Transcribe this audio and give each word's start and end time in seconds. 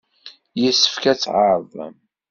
Yessefk 0.61 1.03
ad 1.11 1.17
tɛerḍem! 1.21 1.95